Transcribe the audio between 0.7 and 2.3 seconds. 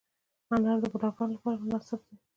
د بوډاګانو لپاره مناسب دی.